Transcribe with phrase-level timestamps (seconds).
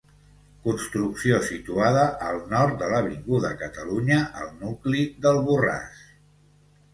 [0.67, 6.03] Construcció situada al nord de l'Avinguda Catalunya al nucli del Borràs.